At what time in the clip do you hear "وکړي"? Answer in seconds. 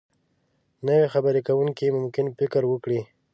2.67-3.01